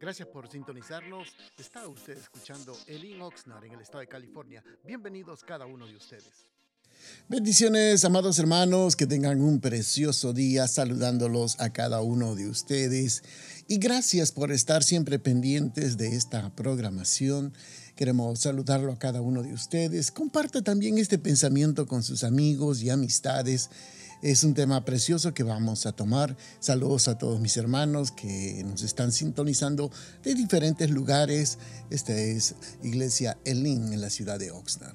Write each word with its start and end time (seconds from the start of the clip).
Gracias 0.00 0.28
por 0.28 0.50
sintonizarnos. 0.50 1.28
Está 1.58 1.86
usted 1.86 2.18
escuchando 2.18 2.76
Elin 2.86 3.22
Oxnard 3.22 3.64
en 3.64 3.72
el 3.72 3.80
estado 3.80 4.00
de 4.00 4.08
California. 4.08 4.62
Bienvenidos 4.84 5.44
cada 5.44 5.66
uno 5.66 5.86
de 5.86 5.96
ustedes. 5.96 6.52
Bendiciones, 7.28 8.04
amados 8.04 8.38
hermanos, 8.38 8.96
que 8.96 9.06
tengan 9.06 9.40
un 9.40 9.60
precioso 9.60 10.32
día 10.32 10.68
saludándolos 10.68 11.58
a 11.60 11.72
cada 11.72 12.02
uno 12.02 12.34
de 12.34 12.48
ustedes. 12.48 13.22
Y 13.68 13.78
gracias 13.78 14.32
por 14.32 14.52
estar 14.52 14.82
siempre 14.82 15.18
pendientes 15.18 15.96
de 15.96 16.16
esta 16.16 16.54
programación. 16.54 17.54
Queremos 17.96 18.40
saludarlo 18.40 18.92
a 18.92 18.98
cada 18.98 19.20
uno 19.20 19.42
de 19.42 19.52
ustedes. 19.52 20.10
Comparta 20.10 20.62
también 20.62 20.98
este 20.98 21.18
pensamiento 21.18 21.86
con 21.86 22.02
sus 22.02 22.24
amigos 22.24 22.82
y 22.82 22.90
amistades. 22.90 23.70
Es 24.22 24.44
un 24.44 24.54
tema 24.54 24.84
precioso 24.84 25.34
que 25.34 25.42
vamos 25.42 25.84
a 25.84 25.90
tomar. 25.90 26.36
Saludos 26.60 27.08
a 27.08 27.18
todos 27.18 27.40
mis 27.40 27.56
hermanos 27.56 28.12
que 28.12 28.62
nos 28.64 28.84
están 28.84 29.10
sintonizando 29.10 29.90
de 30.22 30.36
diferentes 30.36 30.88
lugares. 30.90 31.58
Esta 31.90 32.12
es 32.14 32.54
Iglesia 32.84 33.36
Elín 33.44 33.92
en 33.92 34.00
la 34.00 34.10
ciudad 34.10 34.38
de 34.38 34.52
Oxnard. 34.52 34.94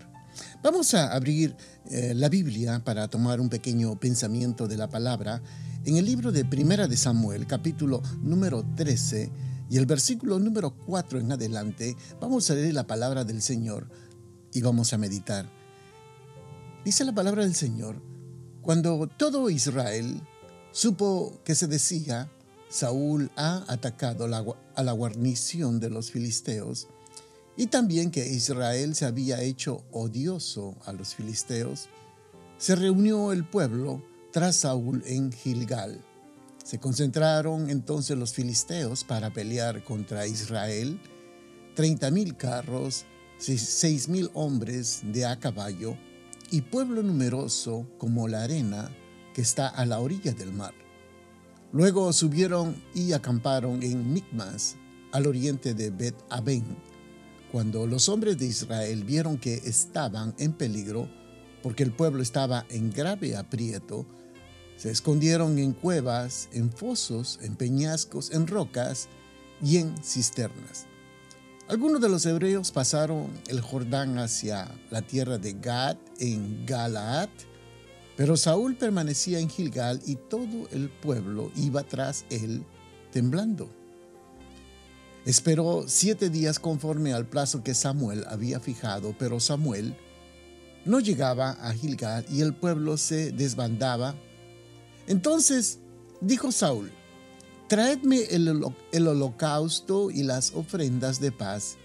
Vamos 0.63 0.93
a 0.93 1.11
abrir 1.11 1.57
eh, 1.91 2.13
la 2.15 2.29
Biblia 2.29 2.81
para 2.85 3.09
tomar 3.09 3.41
un 3.41 3.49
pequeño 3.49 3.99
pensamiento 3.99 4.65
de 4.65 4.77
la 4.77 4.87
palabra 4.87 5.41
en 5.83 5.97
el 5.97 6.05
libro 6.05 6.31
de 6.31 6.45
Primera 6.45 6.87
de 6.87 6.95
Samuel, 6.95 7.47
capítulo 7.47 8.01
número 8.21 8.63
13 8.77 9.29
y 9.69 9.75
el 9.75 9.85
versículo 9.85 10.39
número 10.39 10.73
4 10.85 11.19
en 11.19 11.33
adelante. 11.33 11.97
Vamos 12.21 12.49
a 12.49 12.55
leer 12.55 12.73
la 12.73 12.87
palabra 12.87 13.25
del 13.25 13.41
Señor 13.41 13.89
y 14.53 14.61
vamos 14.61 14.93
a 14.93 14.97
meditar. 14.97 15.49
Dice 16.85 17.03
la 17.03 17.13
palabra 17.13 17.43
del 17.43 17.55
Señor, 17.55 18.01
cuando 18.67 19.07
todo 19.07 19.49
Israel 19.49 20.19
supo 20.73 21.39
que 21.45 21.55
se 21.55 21.67
decía, 21.67 22.29
Saúl 22.67 23.31
ha 23.37 23.63
atacado 23.71 24.25
a 24.25 24.83
la 24.83 24.91
guarnición 24.91 25.79
de 25.79 25.89
los 25.89 26.11
filisteos, 26.11 26.89
y 27.55 27.67
también 27.67 28.11
que 28.11 28.27
Israel 28.27 28.93
se 28.93 29.05
había 29.05 29.41
hecho 29.41 29.85
odioso 29.93 30.75
a 30.83 30.91
los 30.91 31.15
filisteos, 31.15 31.87
se 32.57 32.75
reunió 32.75 33.31
el 33.31 33.45
pueblo 33.45 34.03
tras 34.33 34.57
Saúl 34.57 35.01
en 35.05 35.31
Gilgal. 35.31 36.03
Se 36.61 36.77
concentraron 36.77 37.69
entonces 37.69 38.17
los 38.17 38.33
filisteos 38.33 39.05
para 39.05 39.31
pelear 39.31 39.81
contra 39.85 40.27
Israel, 40.27 40.99
treinta 41.73 42.11
mil 42.11 42.35
carros, 42.35 43.05
seis 43.37 44.09
mil 44.09 44.29
hombres 44.33 45.03
de 45.05 45.25
a 45.25 45.39
caballo 45.39 45.95
y 46.49 46.61
pueblo 46.61 47.03
numeroso 47.03 47.87
como 47.97 48.27
la 48.27 48.43
arena 48.43 48.89
que 49.33 49.41
está 49.41 49.67
a 49.67 49.85
la 49.85 49.99
orilla 49.99 50.31
del 50.31 50.53
mar. 50.53 50.73
Luego 51.71 52.11
subieron 52.13 52.81
y 52.93 53.13
acamparon 53.13 53.83
en 53.83 54.13
Micmas, 54.13 54.77
al 55.11 55.27
oriente 55.27 55.73
de 55.73 55.89
Bet 55.89 56.15
Aben 56.29 56.65
cuando 57.51 57.87
los 57.87 58.09
hombres 58.09 58.37
de 58.37 58.45
Israel 58.45 59.03
vieron 59.03 59.37
que 59.37 59.55
estaban 59.55 60.35
en 60.37 60.53
peligro, 60.53 61.09
porque 61.63 61.83
el 61.83 61.91
pueblo 61.91 62.21
estaba 62.21 62.65
en 62.69 62.91
grave 62.91 63.35
aprieto, 63.35 64.05
se 64.75 64.91
escondieron 64.91 65.57
en 65.57 65.73
cuevas, 65.73 66.49
en 66.51 66.71
fosos, 66.71 67.39
en 67.41 67.55
peñascos, 67.55 68.31
en 68.31 68.47
rocas 68.47 69.07
y 69.63 69.77
en 69.77 69.95
cisternas. 70.03 70.85
Algunos 71.67 71.99
de 71.99 72.09
los 72.09 72.25
hebreos 72.25 72.71
pasaron 72.71 73.27
el 73.47 73.61
Jordán 73.61 74.19
hacia 74.19 74.69
la 74.91 75.01
tierra 75.01 75.37
de 75.37 75.53
Gad 75.53 75.97
en 76.19 76.65
Galaad, 76.65 77.29
pero 78.15 78.35
Saúl 78.35 78.75
permanecía 78.75 79.39
en 79.39 79.49
Gilgal 79.49 80.01
y 80.05 80.15
todo 80.15 80.67
el 80.71 80.89
pueblo 80.89 81.51
iba 81.55 81.83
tras 81.83 82.25
él 82.29 82.63
temblando. 83.11 83.69
Esperó 85.25 85.85
siete 85.87 86.29
días 86.29 86.57
conforme 86.57 87.13
al 87.13 87.27
plazo 87.27 87.63
que 87.63 87.73
Samuel 87.73 88.25
había 88.29 88.59
fijado, 88.59 89.13
pero 89.19 89.39
Samuel 89.39 89.95
no 90.85 90.99
llegaba 90.99 91.51
a 91.51 91.73
Gilgal 91.73 92.25
y 92.31 92.41
el 92.41 92.55
pueblo 92.55 92.97
se 92.97 93.31
desbandaba. 93.33 94.15
Entonces 95.05 95.79
dijo 96.21 96.51
Saúl, 96.51 96.91
traedme 97.67 98.21
el, 98.29 99.07
holocausto 99.07 100.09
y 100.11 100.23
las 100.23 100.53
ofrendas 100.55 101.19
de 101.19 101.31
paz. 101.31 101.77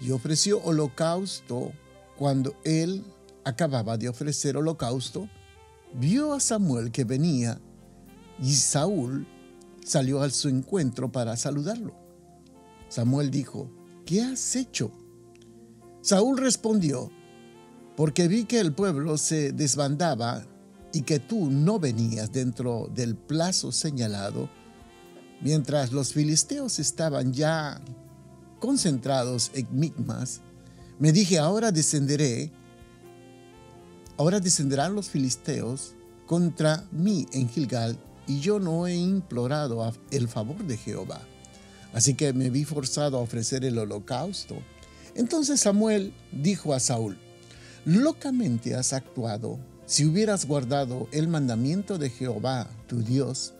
Y 0.00 0.10
ofreció 0.10 0.62
holocausto 0.62 1.72
cuando 2.16 2.54
él 2.64 3.04
acababa 3.44 3.96
de 3.96 4.08
ofrecer 4.08 4.56
holocausto, 4.56 5.28
vio 5.94 6.32
a 6.32 6.40
Samuel 6.40 6.90
que 6.90 7.04
venía 7.04 7.60
y 8.42 8.52
Saúl 8.54 9.26
salió 9.84 10.22
a 10.22 10.30
su 10.30 10.48
encuentro 10.48 11.12
para 11.12 11.36
saludarlo. 11.36 11.94
Samuel 12.88 13.30
dijo, 13.30 13.70
¿qué 14.06 14.22
has 14.22 14.56
hecho? 14.56 14.90
Saúl 16.00 16.38
respondió, 16.38 17.10
porque 17.96 18.28
vi 18.28 18.44
que 18.44 18.60
el 18.60 18.72
pueblo 18.72 19.18
se 19.18 19.52
desbandaba 19.52 20.46
y 20.92 21.02
que 21.02 21.18
tú 21.18 21.50
no 21.50 21.78
venías 21.78 22.32
dentro 22.32 22.90
del 22.94 23.16
plazo 23.16 23.72
señalado, 23.72 24.48
mientras 25.40 25.92
los 25.92 26.12
filisteos 26.12 26.78
estaban 26.78 27.32
ya 27.32 27.80
concentrados 28.60 29.50
en 29.54 29.66
Micmas, 29.72 30.40
me 30.98 31.12
dije, 31.12 31.38
ahora 31.38 31.72
descenderé, 31.72 32.52
ahora 34.16 34.40
descenderán 34.40 34.94
los 34.94 35.08
filisteos 35.08 35.94
contra 36.26 36.84
mí 36.92 37.26
en 37.32 37.48
Gilgal, 37.48 37.98
y 38.26 38.40
yo 38.40 38.58
no 38.58 38.86
he 38.86 38.94
implorado 38.94 39.92
el 40.10 40.28
favor 40.28 40.64
de 40.64 40.76
Jehová. 40.76 41.20
Así 41.92 42.14
que 42.14 42.32
me 42.32 42.50
vi 42.50 42.64
forzado 42.64 43.18
a 43.18 43.20
ofrecer 43.20 43.64
el 43.64 43.78
holocausto. 43.78 44.56
Entonces 45.14 45.60
Samuel 45.60 46.12
dijo 46.32 46.74
a 46.74 46.80
Saúl, 46.80 47.18
locamente 47.84 48.74
has 48.74 48.92
actuado. 48.92 49.58
Si 49.86 50.06
hubieras 50.06 50.46
guardado 50.46 51.08
el 51.12 51.28
mandamiento 51.28 51.98
de 51.98 52.08
Jehová, 52.08 52.68
tu 52.86 53.02
Dios, 53.02 53.52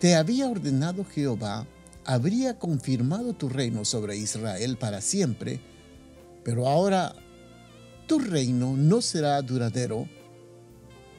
te 0.00 0.16
había 0.16 0.48
ordenado 0.48 1.04
Jehová, 1.04 1.66
habría 2.04 2.58
confirmado 2.58 3.32
tu 3.32 3.48
reino 3.48 3.84
sobre 3.84 4.16
Israel 4.16 4.76
para 4.76 5.00
siempre, 5.00 5.60
pero 6.44 6.66
ahora 6.66 7.14
tu 8.08 8.18
reino 8.18 8.74
no 8.74 9.00
será 9.02 9.40
duradero. 9.42 10.08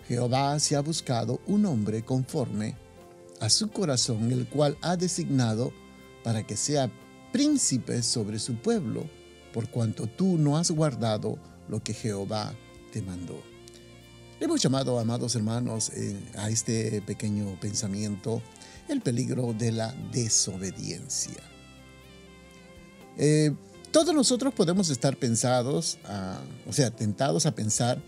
Jehová 0.08 0.60
se 0.60 0.76
ha 0.76 0.82
buscado 0.82 1.40
un 1.46 1.66
hombre 1.68 2.04
conforme 2.04 2.76
a 3.40 3.50
su 3.50 3.70
corazón, 3.70 4.32
el 4.32 4.48
cual 4.48 4.76
ha 4.82 4.98
designado 4.98 5.72
para 6.24 6.46
que 6.46 6.58
sea 6.58 6.92
príncipe 7.32 8.02
sobre 8.02 8.40
su 8.40 8.56
pueblo, 8.56 9.06
por 9.54 9.70
cuanto 9.70 10.08
tú 10.08 10.38
no 10.40 10.58
has 10.58 10.72
guardado 10.72 11.38
lo 11.70 11.82
que 11.82 11.94
Jehová 11.94 12.54
te 12.92 13.04
mandó. 13.04 13.40
hemos 14.40 14.60
llamado, 14.60 14.98
amados 14.98 15.36
hermanos, 15.36 15.92
eh, 15.92 16.20
a 16.38 16.50
este 16.50 17.04
pequeño 17.04 17.60
pensamiento 17.60 18.42
el 18.88 19.02
peligro 19.02 19.54
de 19.54 19.72
la 19.72 19.94
desobediencia. 20.12 21.44
Eh, 23.16 23.54
todos 23.92 24.14
nosotros 24.14 24.54
podemos 24.54 24.90
estar 24.90 25.18
pensados, 25.18 25.98
o 26.68 26.74
sea, 26.74 26.92
tentados 26.92 27.46
a 27.46 27.56
pensar 27.56 28.02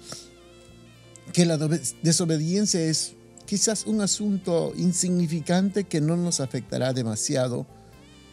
que 1.33 1.45
la 1.45 1.57
desobediencia 2.01 2.81
es 2.81 3.13
quizás 3.45 3.85
un 3.85 4.01
asunto 4.01 4.73
insignificante 4.77 5.83
que 5.85 6.01
no 6.01 6.17
nos 6.17 6.39
afectará 6.39 6.93
demasiado 6.93 7.65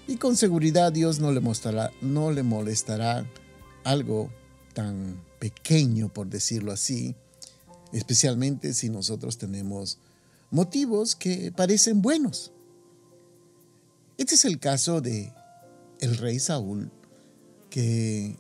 y 0.07 0.17
con 0.17 0.37
seguridad 0.37 0.93
Dios 0.93 1.21
no 1.21 1.33
le, 1.33 1.41
mostrará, 1.41 1.91
no 2.01 2.33
le 2.33 2.43
molestará 2.43 3.27
algo 3.85 4.31
tan 4.75 5.23
pequeño, 5.39 6.09
por 6.09 6.29
decirlo 6.29 6.73
así, 6.73 7.15
especialmente 7.93 8.75
si 8.75 8.89
nosotros 8.89 9.39
tenemos 9.39 9.99
motivos 10.51 11.15
que 11.15 11.53
parecen 11.53 12.01
buenos. 12.01 12.53
Este 14.17 14.35
es 14.35 14.45
el 14.45 14.59
caso 14.59 15.01
de 15.01 15.33
el 16.01 16.17
rey 16.17 16.39
Saúl 16.39 16.91
que 17.71 18.37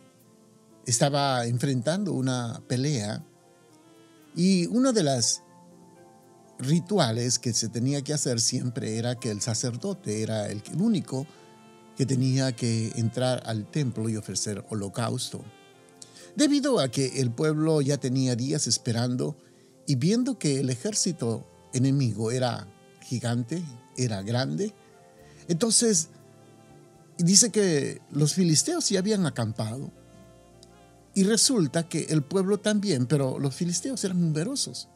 estaba 0.87 1.47
enfrentando 1.47 2.13
una 2.13 2.63
pelea 2.67 3.25
y 4.35 4.67
una 4.67 4.93
de 4.93 5.03
las 5.03 5.43
rituales 6.59 7.39
que 7.39 7.53
se 7.53 7.69
tenía 7.69 8.03
que 8.03 8.15
hacer 8.15 8.41
siempre 8.41 8.99
era 8.99 9.19
que 9.19 9.31
el 9.31 9.41
sacerdote 9.41 10.23
era 10.23 10.49
el 10.49 10.63
único 10.79 11.27
que 11.97 12.07
tenía 12.07 12.55
que 12.55 12.93
entrar 12.97 13.43
al 13.47 13.71
templo 13.71 14.09
y 14.09 14.17
ofrecer 14.17 14.65
holocausto. 14.69 15.45
Debido 16.37 16.79
a 16.79 16.89
que 16.89 17.21
el 17.21 17.31
pueblo 17.33 17.81
ya 17.81 17.97
tenía 17.97 18.37
días 18.37 18.67
esperando 18.67 19.37
y 19.87 19.97
viendo 19.97 20.39
que 20.39 20.61
el 20.61 20.71
ejército 20.71 21.45
enemigo 21.73 22.31
era 22.31 22.69
gigante, 23.03 23.65
era 23.97 24.23
grande, 24.23 24.73
entonces 25.49 26.11
dice 27.25 27.50
que 27.50 28.00
los 28.11 28.35
filisteos 28.35 28.88
ya 28.88 29.00
habían 29.00 29.26
acampado 29.26 29.93
y 31.15 31.25
resulta 31.25 31.88
que 31.88 32.06
el 32.11 32.23
pueblo 32.23 32.59
también, 32.59 33.06
pero 33.06 33.38
los 33.38 33.55
filisteos 33.55 34.05
eran 34.05 34.20
numerosos. 34.20 34.88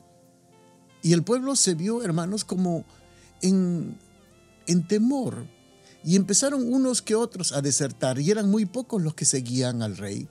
Y 1.02 1.14
el 1.14 1.24
pueblo 1.24 1.56
se 1.56 1.74
vio, 1.74 2.02
hermanos, 2.04 2.44
como 2.44 2.84
en, 3.40 3.98
en 4.66 4.86
temor. 4.86 5.46
y 6.04 6.16
empezaron 6.16 6.72
unos 6.72 7.00
que 7.00 7.14
otros 7.14 7.52
a 7.52 7.62
desertar 7.62 8.18
y 8.18 8.30
eran 8.30 8.50
muy 8.50 8.66
pocos 8.66 9.02
los 9.02 9.14
que 9.14 9.24
seguían 9.24 9.82
al 9.82 9.96
rey. 9.96 10.28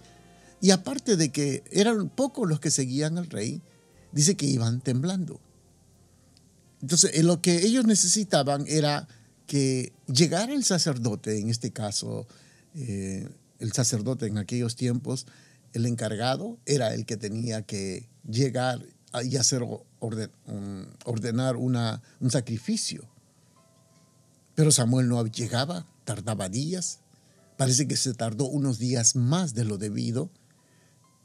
Y 0.61 0.71
aparte 0.71 1.17
de 1.17 1.31
que 1.31 1.63
eran 1.71 2.09
pocos 2.09 2.47
los 2.47 2.59
que 2.59 2.71
seguían 2.71 3.17
al 3.17 3.29
rey, 3.29 3.61
dice 4.11 4.35
que 4.35 4.45
iban 4.45 4.81
temblando. 4.81 5.39
Entonces, 6.81 7.23
lo 7.23 7.41
que 7.41 7.65
ellos 7.65 7.85
necesitaban 7.85 8.65
era 8.67 9.07
que 9.51 9.91
llegara 10.07 10.53
el 10.53 10.63
sacerdote, 10.63 11.37
en 11.37 11.49
este 11.49 11.71
caso, 11.71 12.25
eh, 12.73 13.27
el 13.59 13.73
sacerdote 13.73 14.27
en 14.27 14.37
aquellos 14.37 14.77
tiempos, 14.77 15.27
el 15.73 15.85
encargado 15.87 16.57
era 16.65 16.93
el 16.93 17.05
que 17.05 17.17
tenía 17.17 17.63
que 17.63 18.07
llegar 18.25 18.81
y 19.25 19.35
hacer 19.35 19.61
ordenar 19.99 21.57
una, 21.57 22.01
un 22.21 22.31
sacrificio. 22.31 23.09
Pero 24.55 24.71
Samuel 24.71 25.09
no 25.09 25.25
llegaba, 25.25 25.85
tardaba 26.05 26.47
días. 26.47 26.99
Parece 27.57 27.89
que 27.89 27.97
se 27.97 28.13
tardó 28.13 28.45
unos 28.45 28.79
días 28.79 29.17
más 29.17 29.53
de 29.53 29.65
lo 29.65 29.77
debido. 29.77 30.31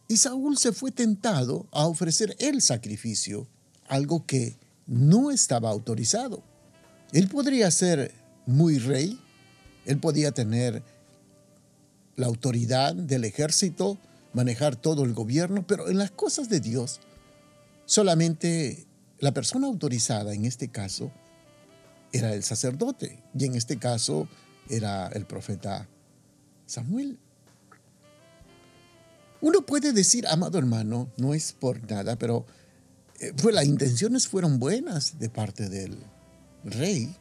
Y 0.08 0.17
Saúl 0.17 0.58
se 0.58 0.73
fue 0.73 0.90
tentado 0.90 1.69
a 1.70 1.87
ofrecer 1.87 2.34
el 2.40 2.61
sacrificio, 2.61 3.46
algo 3.87 4.26
que 4.26 4.58
no 4.88 5.31
estaba 5.31 5.70
autorizado. 5.70 6.43
Él 7.12 7.28
podría 7.28 7.70
ser 7.70 8.12
muy 8.46 8.78
rey, 8.78 9.18
él 9.84 9.98
podía 9.98 10.32
tener 10.32 10.82
la 12.16 12.26
autoridad 12.26 12.94
del 12.94 13.24
ejército, 13.24 13.98
manejar 14.32 14.76
todo 14.76 15.04
el 15.04 15.14
gobierno, 15.14 15.66
pero 15.66 15.88
en 15.88 15.98
las 15.98 16.10
cosas 16.10 16.48
de 16.48 16.60
Dios, 16.60 17.00
solamente 17.84 18.86
la 19.18 19.32
persona 19.32 19.66
autorizada 19.66 20.34
en 20.34 20.44
este 20.44 20.68
caso 20.68 21.10
era 22.12 22.34
el 22.34 22.42
sacerdote 22.42 23.22
y 23.38 23.44
en 23.44 23.54
este 23.54 23.78
caso 23.78 24.28
era 24.68 25.08
el 25.08 25.26
profeta 25.26 25.86
Samuel. 26.66 27.18
Uno 29.40 29.62
puede 29.62 29.92
decir, 29.92 30.26
amado 30.26 30.58
hermano, 30.58 31.08
no 31.18 31.34
es 31.34 31.52
por 31.52 31.88
nada, 31.90 32.16
pero 32.16 32.46
eh, 33.20 33.32
las 33.52 33.66
intenciones 33.66 34.26
fueron 34.26 34.58
buenas 34.58 35.18
de 35.18 35.28
parte 35.28 35.68
del 35.68 35.96
rey 36.70 37.14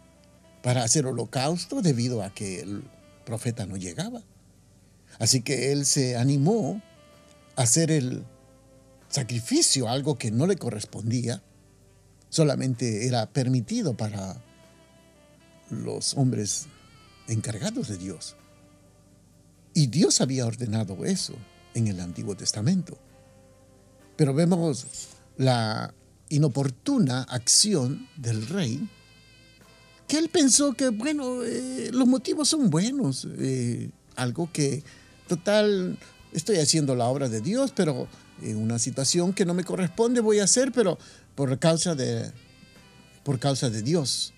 para 0.62 0.84
hacer 0.84 1.06
holocausto 1.06 1.82
debido 1.82 2.24
a 2.24 2.34
que 2.34 2.62
el 2.62 2.84
profeta 3.26 3.66
no 3.66 3.78
llegaba. 3.78 4.22
Así 5.20 5.42
que 5.42 5.72
él 5.72 5.86
se 5.86 6.18
animó 6.18 6.82
a 7.56 7.64
hacer 7.64 7.92
el 7.92 8.26
sacrificio, 9.10 9.88
algo 9.88 10.18
que 10.18 10.32
no 10.32 10.46
le 10.48 10.58
correspondía, 10.58 11.42
solamente 12.30 13.08
era 13.08 13.28
permitido 13.28 13.96
para 13.96 14.42
los 15.70 16.16
hombres 16.16 16.68
encargados 17.28 17.88
de 17.88 17.98
Dios. 17.98 18.36
Y 19.74 19.88
Dios 19.88 20.22
había 20.22 20.46
ordenado 20.46 21.06
eso 21.06 21.34
en 21.74 21.88
el 21.88 22.00
Antiguo 22.00 22.36
Testamento. 22.36 22.98
Pero 24.16 24.34
vemos 24.34 24.88
la 25.38 25.94
inoportuna 26.30 27.24
acción 27.24 28.08
del 28.18 28.48
rey, 28.48 28.90
que 30.08 30.18
él 30.18 30.30
pensó 30.30 30.74
que, 30.74 30.90
bueno, 30.90 31.44
eh, 31.44 31.90
los 31.92 32.08
motivos 32.08 32.50
son 32.50 32.70
buenos, 32.70 33.28
eh, 33.38 33.90
algo 34.16 34.50
que, 34.52 34.84
total, 35.28 35.98
estoy 36.32 36.58
haciendo 36.58 36.96
la 36.96 37.06
obra 37.06 37.30
de 37.30 37.42
Dios, 37.42 37.74
pero 37.76 38.08
en 38.42 38.58
una 38.58 38.80
situación 38.80 39.34
que 39.34 39.46
no 39.46 39.54
me 39.54 39.64
corresponde 39.64 40.22
voy 40.22 40.40
a 40.40 40.44
hacer, 40.44 40.72
pero 40.72 40.98
por 41.34 41.58
causa 41.60 41.96
de, 41.96 42.32
por 43.24 43.40
causa 43.40 43.70
de 43.70 43.82
Dios. 43.82 44.34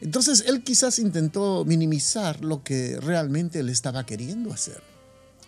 Entonces 0.00 0.44
él 0.46 0.62
quizás 0.62 0.98
intentó 0.98 1.64
minimizar 1.64 2.44
lo 2.44 2.62
que 2.62 2.98
realmente 3.00 3.60
él 3.60 3.68
estaba 3.68 4.04
queriendo 4.04 4.52
hacer, 4.52 4.82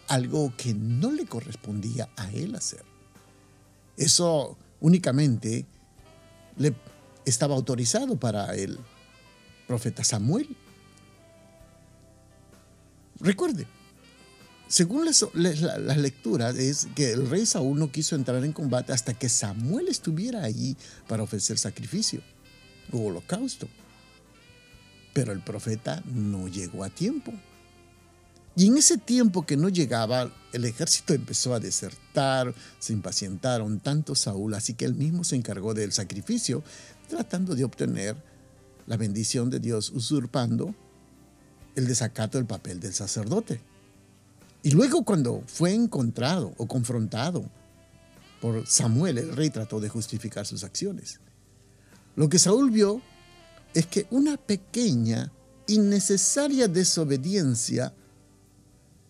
algo 0.09 0.53
que 0.57 0.75
no 0.75 1.13
le 1.13 1.27
correspondía 1.27 2.09
a 2.17 2.31
él 2.33 2.55
hacer. 2.55 2.83
Eso 3.97 4.57
únicamente 4.81 5.67
le 6.57 6.75
estaba 7.25 7.55
autorizado 7.55 8.17
para 8.17 8.55
el 8.57 8.79
profeta 9.71 10.03
Samuel. 10.03 10.49
Recuerde, 13.21 13.69
según 14.67 15.07
las, 15.07 15.97
lecturas, 15.97 16.57
es 16.57 16.89
que 16.97 17.13
el 17.13 17.31
rey 17.31 17.47
Saúl 17.47 17.79
no 17.79 17.93
quiso 17.93 18.17
entrar 18.17 18.45
en 18.45 18.53
combate 18.53 18.93
hasta 18.93 19.15
que 19.15 19.29
Samuel 19.29 19.87
estuviera 19.87 20.43
allí 20.43 20.77
para 21.07 21.23
ofrecer 21.23 21.57
sacrificio 21.57 22.21
o 22.91 22.99
holocausto. 22.99 23.69
Pero 25.13 25.31
el 25.31 25.41
profeta 25.41 26.03
no 26.13 26.49
llegó 26.49 26.83
a 26.83 26.91
tiempo. 26.91 27.33
Y 28.57 28.67
en 28.67 28.77
ese 28.77 28.99
tiempo 28.99 29.47
que 29.47 29.57
no 29.57 29.69
llegaba, 29.69 30.33
el 30.53 30.65
ejército 30.65 31.15
empezó 31.15 31.55
a 31.55 31.61
desertar, 31.61 32.53
se 32.81 32.93
impacientaron 32.93 33.79
tanto 33.79 34.17
Saúl, 34.17 34.53
así 34.55 34.75
que 34.75 34.87
él 34.87 34.97
mismo 34.97 35.23
se 35.23 35.37
encargó 35.37 35.75
del 35.75 35.93
sacrificio, 35.93 36.65
tratando 37.09 37.55
de 37.55 37.63
obtener 37.63 38.31
la 38.91 38.97
bendición 38.97 39.51
de 39.51 39.61
Dios, 39.61 39.91
usurpando 39.91 40.75
el 41.77 41.87
desacato 41.87 42.39
del 42.39 42.47
papel 42.49 42.81
del 42.81 42.93
sacerdote. 42.93 43.61
Y 44.65 44.73
luego 44.73 45.05
cuando 45.05 45.45
fue 45.47 45.73
encontrado 45.73 46.55
o 46.57 46.67
confrontado 46.67 47.49
por 48.41 48.67
Samuel, 48.67 49.19
el 49.19 49.37
rey 49.37 49.49
trató 49.51 49.79
de 49.79 49.89
justificar 49.89 50.45
sus 50.45 50.65
acciones. 50.65 51.21
Lo 52.17 52.29
que 52.29 52.41
Saúl 52.41 52.73
vio 52.73 53.01
es 53.75 53.87
que 53.87 54.09
una 54.11 54.37
pequeña, 54.37 55.31
innecesaria 55.69 56.67
desobediencia 56.67 57.95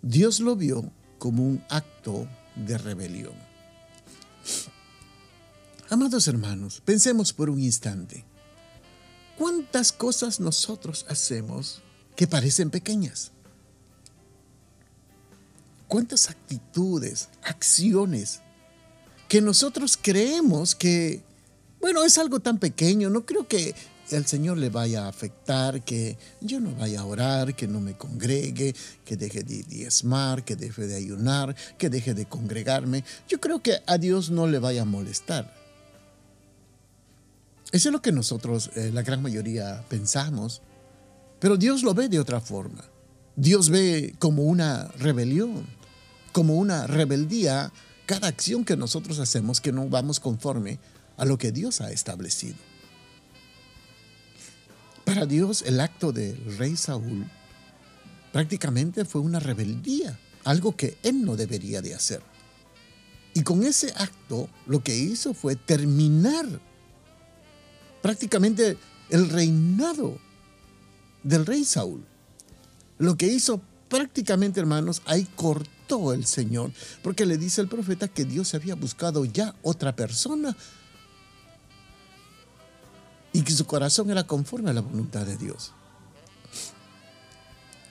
Dios 0.02 0.40
lo 0.40 0.56
vio 0.56 0.92
como 1.18 1.42
un 1.42 1.64
acto 1.70 2.28
de 2.54 2.76
rebelión. 2.76 3.32
Amados 5.88 6.28
hermanos, 6.28 6.82
pensemos 6.84 7.32
por 7.32 7.48
un 7.48 7.60
instante. 7.60 8.26
¿Cuántas 9.40 9.90
cosas 9.90 10.38
nosotros 10.38 11.06
hacemos 11.08 11.80
que 12.14 12.26
parecen 12.26 12.68
pequeñas? 12.68 13.32
¿Cuántas 15.88 16.28
actitudes, 16.28 17.30
acciones 17.42 18.40
que 19.28 19.40
nosotros 19.40 19.98
creemos 20.00 20.74
que, 20.74 21.22
bueno, 21.80 22.04
es 22.04 22.18
algo 22.18 22.40
tan 22.40 22.58
pequeño, 22.58 23.08
no 23.08 23.24
creo 23.24 23.48
que 23.48 23.74
el 24.10 24.26
Señor 24.26 24.58
le 24.58 24.68
vaya 24.68 25.06
a 25.06 25.08
afectar, 25.08 25.82
que 25.86 26.18
yo 26.42 26.60
no 26.60 26.74
vaya 26.74 27.00
a 27.00 27.06
orar, 27.06 27.56
que 27.56 27.66
no 27.66 27.80
me 27.80 27.94
congregue, 27.96 28.74
que 29.06 29.16
deje 29.16 29.42
de 29.42 29.62
diezmar, 29.62 30.44
que 30.44 30.54
deje 30.54 30.86
de 30.86 30.96
ayunar, 30.96 31.56
que 31.78 31.88
deje 31.88 32.12
de 32.12 32.26
congregarme. 32.26 33.04
Yo 33.26 33.40
creo 33.40 33.62
que 33.62 33.80
a 33.86 33.96
Dios 33.96 34.28
no 34.28 34.46
le 34.46 34.58
vaya 34.58 34.82
a 34.82 34.84
molestar. 34.84 35.59
Eso 37.72 37.88
es 37.88 37.92
lo 37.92 38.02
que 38.02 38.12
nosotros, 38.12 38.70
eh, 38.74 38.90
la 38.92 39.02
gran 39.02 39.22
mayoría, 39.22 39.84
pensamos. 39.88 40.62
Pero 41.38 41.56
Dios 41.56 41.82
lo 41.82 41.94
ve 41.94 42.08
de 42.08 42.18
otra 42.18 42.40
forma. 42.40 42.84
Dios 43.36 43.70
ve 43.70 44.14
como 44.18 44.42
una 44.42 44.88
rebelión, 44.98 45.66
como 46.32 46.54
una 46.54 46.86
rebeldía 46.86 47.72
cada 48.06 48.26
acción 48.26 48.64
que 48.64 48.76
nosotros 48.76 49.20
hacemos 49.20 49.60
que 49.60 49.70
no 49.70 49.88
vamos 49.88 50.18
conforme 50.18 50.80
a 51.16 51.24
lo 51.24 51.38
que 51.38 51.52
Dios 51.52 51.80
ha 51.80 51.92
establecido. 51.92 52.56
Para 55.04 55.26
Dios 55.26 55.62
el 55.62 55.80
acto 55.80 56.12
del 56.12 56.58
rey 56.58 56.76
Saúl 56.76 57.24
prácticamente 58.32 59.04
fue 59.04 59.20
una 59.20 59.38
rebeldía, 59.38 60.18
algo 60.44 60.76
que 60.76 60.98
él 61.04 61.24
no 61.24 61.36
debería 61.36 61.82
de 61.82 61.94
hacer. 61.94 62.20
Y 63.32 63.42
con 63.42 63.62
ese 63.62 63.92
acto 63.96 64.48
lo 64.66 64.82
que 64.82 64.96
hizo 64.96 65.32
fue 65.32 65.54
terminar 65.54 66.60
prácticamente 68.02 68.76
el 69.10 69.28
reinado 69.28 70.18
del 71.22 71.46
rey 71.46 71.64
Saúl. 71.64 72.04
Lo 72.98 73.16
que 73.16 73.26
hizo 73.26 73.60
prácticamente, 73.88 74.60
hermanos, 74.60 75.02
ahí 75.04 75.26
cortó 75.36 76.12
el 76.12 76.24
Señor, 76.24 76.70
porque 77.02 77.26
le 77.26 77.38
dice 77.38 77.60
el 77.60 77.68
profeta 77.68 78.08
que 78.08 78.24
Dios 78.24 78.54
había 78.54 78.74
buscado 78.74 79.24
ya 79.24 79.54
otra 79.62 79.96
persona 79.96 80.56
y 83.32 83.42
que 83.42 83.52
su 83.52 83.66
corazón 83.66 84.10
era 84.10 84.24
conforme 84.24 84.70
a 84.70 84.74
la 84.74 84.80
voluntad 84.80 85.26
de 85.26 85.36
Dios. 85.36 85.72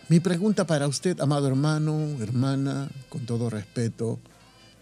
Mi 0.08 0.20
pregunta 0.20 0.66
para 0.66 0.88
usted, 0.88 1.20
amado 1.20 1.48
hermano, 1.48 1.94
hermana, 2.20 2.90
con 3.10 3.26
todo 3.26 3.50
respeto, 3.50 4.20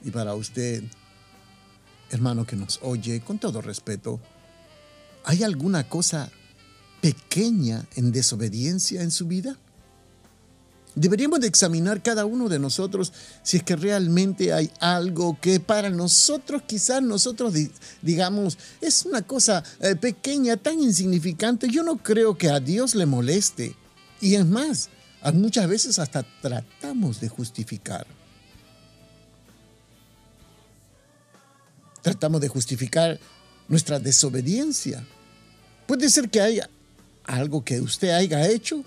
y 0.04 0.12
para 0.12 0.36
usted, 0.36 0.84
hermano 2.12 2.46
que 2.46 2.56
nos 2.56 2.80
oye, 2.82 3.20
con 3.22 3.40
todo 3.40 3.62
respeto, 3.62 4.22
¿hay 5.28 5.44
alguna 5.44 5.90
cosa 5.90 6.32
pequeña 7.02 7.86
en 7.96 8.14
desobediencia 8.14 9.02
en 9.02 9.12
su 9.12 9.28
vida? 9.28 9.58
Deberíamos 10.96 11.42
de 11.42 11.48
examinar 11.48 12.02
cada 12.02 12.26
uno 12.26 12.48
de 12.48 12.60
nosotros 12.60 13.12
si 13.44 13.58
es 13.58 13.64
que 13.64 13.76
realmente 13.76 14.54
hay 14.54 14.72
algo 14.80 15.38
que 15.40 15.60
para 15.60 15.90
nosotros, 15.90 16.64
quizás 16.66 17.04
nosotros 17.04 17.54
digamos, 18.02 18.58
es 18.80 19.06
una 19.06 19.22
cosa 19.22 19.64
eh, 19.82 19.98
pequeña, 19.98 20.56
tan 20.56 20.80
insignificante. 20.80 21.68
Yo 21.70 21.84
no 21.84 21.98
creo 21.98 22.38
que 22.38 22.50
a 22.50 22.60
Dios 22.62 22.96
le 22.96 23.06
moleste 23.06 23.76
Y 24.22 24.36
es 24.36 24.46
más, 24.46 24.90
muchas 25.34 25.68
veces 25.68 26.00
hasta 26.00 26.24
tratamos 26.42 27.20
de 27.20 27.28
justificar. 27.28 28.08
Tratamos 32.02 32.40
de 32.40 32.48
justificar 32.48 33.20
nuestra 33.68 34.00
desobediencia. 34.00 35.06
Puede 35.88 36.10
ser 36.10 36.30
que 36.30 36.42
haya 36.42 36.70
algo 37.24 37.64
que 37.64 37.82
usted 37.82 38.10
haya 38.10 38.48
hecho 38.48 38.84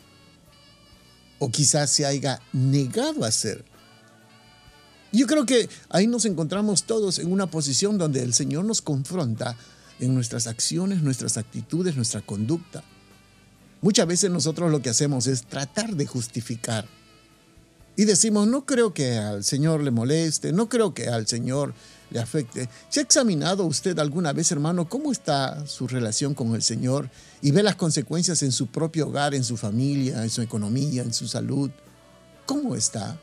o 1.39 1.51
quizás 1.51 1.91
se 1.91 2.05
haya 2.05 2.41
negado 2.53 3.25
a 3.25 3.29
hacer. 3.29 3.65
Yo 5.13 5.27
creo 5.27 5.45
que 5.45 5.69
ahí 5.89 6.07
nos 6.07 6.25
encontramos 6.25 6.85
todos 6.85 7.19
en 7.19 7.33
una 7.33 7.51
posición 7.51 7.99
donde 7.99 8.23
el 8.23 8.35
Señor 8.35 8.65
nos 8.65 8.83
confronta 8.83 9.57
en 9.99 10.15
nuestras 10.15 10.47
acciones, 10.47 11.03
nuestras 11.03 11.37
actitudes, 11.37 11.97
nuestra 11.97 12.21
conducta. 12.21 12.85
Muchas 13.81 14.07
veces 14.07 14.31
nosotros 14.31 14.71
lo 14.71 14.83
que 14.83 14.91
hacemos 14.91 15.27
es 15.27 15.45
tratar 15.45 15.97
de 15.97 16.07
justificar. 16.07 16.87
Y 17.97 18.05
decimos, 18.05 18.47
no 18.47 18.67
creo 18.67 18.95
que 18.95 19.19
al 19.19 19.43
Señor 19.43 19.83
le 19.83 19.91
moleste, 19.91 20.53
no 20.53 20.69
creo 20.69 20.95
que 20.95 21.09
al 21.09 21.27
Señor 21.27 21.75
le 22.11 22.21
afecte. 22.21 22.69
¿Se 22.89 23.01
ha 23.01 23.03
examinado 23.03 23.65
usted 23.65 23.99
alguna 23.99 24.33
vez, 24.33 24.51
hermano, 24.53 24.89
cómo 24.89 25.13
está 25.13 25.67
su 25.67 25.87
relación 25.87 26.35
con 26.35 26.55
el 26.55 26.63
Señor 26.63 27.09
y 27.41 27.53
ve 27.53 27.63
las 27.63 27.77
consecuencias 27.77 28.43
en 28.43 28.53
su 28.53 28.67
propio 28.67 29.09
hogar, 29.09 29.35
en 29.35 29.45
su 29.45 29.57
familia, 29.57 30.23
en 30.23 30.31
su 30.31 30.43
economía, 30.43 31.03
en 31.03 31.15
su 31.15 31.29
salud? 31.29 31.71
¿Cómo 32.47 32.75
está? 32.75 33.19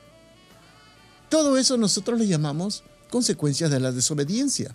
Todo 1.29 1.57
eso 1.57 1.77
nosotros 1.77 2.17
le 2.17 2.27
llamamos 2.27 2.83
consecuencias 3.09 3.69
de 3.69 3.79
la 3.79 3.91
desobediencia. 3.91 4.73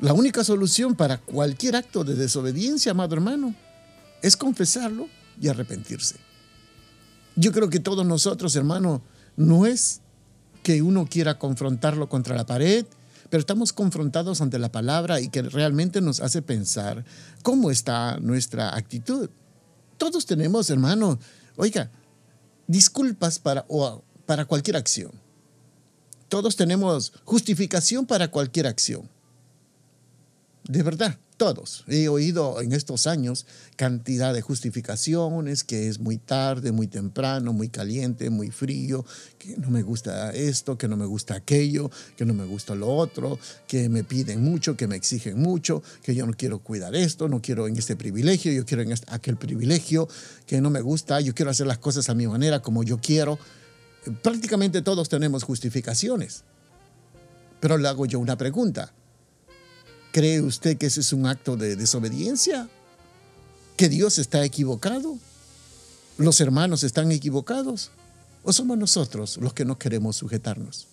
La 0.00 0.12
única 0.12 0.44
solución 0.44 0.94
para 0.94 1.18
cualquier 1.18 1.74
acto 1.74 2.04
de 2.04 2.14
desobediencia, 2.14 2.92
amado 2.92 3.14
hermano, 3.14 3.54
es 4.22 4.36
confesarlo 4.36 5.08
y 5.40 5.48
arrepentirse. 5.48 6.16
Yo 7.34 7.52
creo 7.52 7.70
que 7.70 7.80
todos 7.80 8.04
nosotros, 8.04 8.54
hermano, 8.56 9.02
no 9.36 9.66
es 9.66 10.00
que 10.68 10.82
uno 10.82 11.06
quiera 11.06 11.38
confrontarlo 11.38 12.10
contra 12.10 12.36
la 12.36 12.44
pared, 12.44 12.84
pero 13.30 13.40
estamos 13.40 13.72
confrontados 13.72 14.42
ante 14.42 14.58
la 14.58 14.70
palabra 14.70 15.18
y 15.18 15.30
que 15.30 15.40
realmente 15.40 16.02
nos 16.02 16.20
hace 16.20 16.42
pensar 16.42 17.06
cómo 17.42 17.70
está 17.70 18.18
nuestra 18.20 18.76
actitud. 18.76 19.30
Todos 19.96 20.26
tenemos, 20.26 20.68
hermano, 20.68 21.18
oiga, 21.56 21.90
disculpas 22.66 23.38
para, 23.38 23.64
para 24.26 24.44
cualquier 24.44 24.76
acción. 24.76 25.12
Todos 26.28 26.54
tenemos 26.54 27.14
justificación 27.24 28.04
para 28.04 28.30
cualquier 28.30 28.66
acción. 28.66 29.08
De 30.68 30.82
verdad, 30.82 31.18
todos. 31.38 31.82
He 31.88 32.08
oído 32.08 32.60
en 32.60 32.72
estos 32.72 33.06
años 33.06 33.46
cantidad 33.76 34.34
de 34.34 34.42
justificaciones, 34.42 35.64
que 35.64 35.88
es 35.88 35.98
muy 35.98 36.18
tarde, 36.18 36.72
muy 36.72 36.88
temprano, 36.88 37.54
muy 37.54 37.70
caliente, 37.70 38.28
muy 38.28 38.50
frío, 38.50 39.02
que 39.38 39.56
no 39.56 39.70
me 39.70 39.82
gusta 39.82 40.30
esto, 40.32 40.76
que 40.76 40.86
no 40.86 40.98
me 40.98 41.06
gusta 41.06 41.36
aquello, 41.36 41.90
que 42.18 42.26
no 42.26 42.34
me 42.34 42.44
gusta 42.44 42.74
lo 42.74 42.94
otro, 42.94 43.38
que 43.66 43.88
me 43.88 44.04
piden 44.04 44.44
mucho, 44.44 44.76
que 44.76 44.86
me 44.86 44.96
exigen 44.96 45.40
mucho, 45.40 45.82
que 46.02 46.14
yo 46.14 46.26
no 46.26 46.34
quiero 46.34 46.58
cuidar 46.58 46.94
esto, 46.94 47.28
no 47.28 47.40
quiero 47.40 47.66
en 47.66 47.78
este 47.78 47.96
privilegio, 47.96 48.52
yo 48.52 48.66
quiero 48.66 48.82
en 48.82 48.92
aquel 49.06 49.38
privilegio, 49.38 50.06
que 50.44 50.60
no 50.60 50.68
me 50.68 50.82
gusta, 50.82 51.22
yo 51.22 51.34
quiero 51.34 51.50
hacer 51.50 51.66
las 51.66 51.78
cosas 51.78 52.10
a 52.10 52.14
mi 52.14 52.26
manera, 52.26 52.60
como 52.60 52.82
yo 52.82 52.98
quiero. 53.00 53.38
Prácticamente 54.22 54.82
todos 54.82 55.08
tenemos 55.08 55.44
justificaciones. 55.44 56.44
Pero 57.58 57.78
le 57.78 57.88
hago 57.88 58.04
yo 58.04 58.18
una 58.18 58.36
pregunta. 58.36 58.92
¿Cree 60.18 60.40
usted 60.40 60.76
que 60.76 60.86
ese 60.86 60.98
es 60.98 61.12
un 61.12 61.26
acto 61.26 61.56
de 61.56 61.76
desobediencia? 61.76 62.68
¿Que 63.76 63.88
Dios 63.88 64.18
está 64.18 64.44
equivocado? 64.44 65.16
¿Los 66.16 66.40
hermanos 66.40 66.82
están 66.82 67.12
equivocados? 67.12 67.92
¿O 68.42 68.52
somos 68.52 68.76
nosotros 68.76 69.36
los 69.36 69.52
que 69.52 69.64
no 69.64 69.78
queremos 69.78 70.16
sujetarnos? 70.16 70.88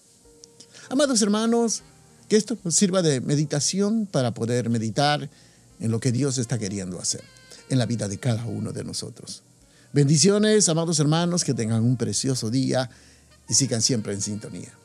Amados 0.91 1.23
hermanos, 1.23 1.81
que 2.29 2.35
esto 2.35 2.55
sirva 2.69 3.01
de 3.01 3.19
meditación 3.19 4.05
para 4.05 4.31
poder 4.35 4.69
meditar 4.69 5.27
en 5.79 5.89
lo 5.89 5.99
que 5.99 6.11
Dios 6.11 6.37
está 6.37 6.59
queriendo 6.59 6.99
hacer 6.99 7.23
en 7.71 7.79
la 7.79 7.87
vida 7.87 8.07
de 8.07 8.19
cada 8.19 8.45
uno 8.45 8.73
de 8.73 8.83
nosotros. 8.83 9.41
Bendiciones, 9.91 10.69
amados 10.69 10.99
hermanos, 10.99 11.43
que 11.43 11.55
tengan 11.55 11.83
un 11.83 11.97
precioso 11.97 12.51
día 12.51 12.91
y 13.49 13.55
sigan 13.55 13.81
siempre 13.81 14.13
en 14.13 14.21
sintonía. 14.21 14.84